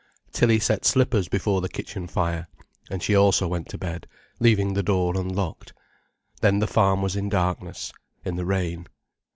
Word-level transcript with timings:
Tilly 0.31 0.59
set 0.59 0.83
slippers 0.83 1.27
before 1.27 1.61
the 1.61 1.69
kitchen 1.69 2.07
fire, 2.07 2.47
and 2.89 3.03
she 3.03 3.13
also 3.15 3.47
went 3.47 3.69
to 3.69 3.77
bed, 3.77 4.07
leaving 4.39 4.73
the 4.73 4.81
door 4.81 5.15
unlocked. 5.15 5.73
Then 6.41 6.57
the 6.57 6.65
farm 6.65 7.03
was 7.03 7.15
in 7.15 7.29
darkness, 7.29 7.93
in 8.25 8.35
the 8.35 8.43
rain. 8.45 8.87